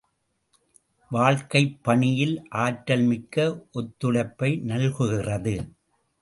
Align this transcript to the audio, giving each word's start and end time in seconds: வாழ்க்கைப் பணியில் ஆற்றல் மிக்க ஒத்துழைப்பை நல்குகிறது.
வாழ்க்கைப் 1.11 1.83
பணியில் 1.83 2.33
ஆற்றல் 2.49 3.03
மிக்க 3.03 3.45
ஒத்துழைப்பை 3.73 4.51
நல்குகிறது. 4.63 5.55